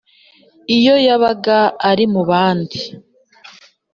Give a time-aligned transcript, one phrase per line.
[0.77, 1.57] iyo yabaga
[1.89, 2.79] ari mu bandi